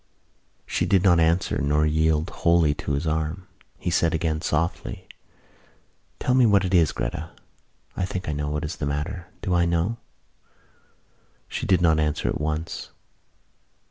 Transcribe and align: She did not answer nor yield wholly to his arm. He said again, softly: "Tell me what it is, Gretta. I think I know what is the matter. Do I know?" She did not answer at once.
She 0.65 0.87
did 0.87 1.03
not 1.03 1.19
answer 1.19 1.59
nor 1.61 1.85
yield 1.85 2.31
wholly 2.31 2.73
to 2.73 2.93
his 2.93 3.05
arm. 3.05 3.47
He 3.77 3.91
said 3.91 4.15
again, 4.15 4.41
softly: 4.41 5.07
"Tell 6.17 6.33
me 6.33 6.47
what 6.47 6.65
it 6.65 6.73
is, 6.73 6.91
Gretta. 6.91 7.29
I 7.95 8.05
think 8.05 8.27
I 8.27 8.33
know 8.33 8.49
what 8.49 8.65
is 8.65 8.77
the 8.77 8.87
matter. 8.87 9.27
Do 9.43 9.53
I 9.53 9.65
know?" 9.65 9.97
She 11.47 11.67
did 11.67 11.83
not 11.83 11.99
answer 11.99 12.27
at 12.27 12.41
once. 12.41 12.89